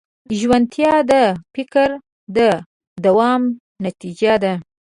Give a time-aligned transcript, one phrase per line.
[0.39, 1.11] ژورتیا د
[1.53, 1.89] فکر
[2.35, 2.37] د
[3.03, 3.41] دوام
[3.85, 4.53] نتیجه ده.